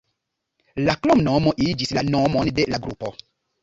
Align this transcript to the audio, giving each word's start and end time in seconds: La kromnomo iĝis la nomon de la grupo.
La 0.87 0.95
kromnomo 1.03 1.55
iĝis 1.69 1.95
la 2.01 2.07
nomon 2.11 2.55
de 2.59 2.71
la 2.75 2.85
grupo. 2.87 3.19